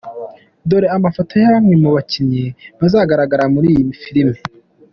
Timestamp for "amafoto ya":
0.97-1.53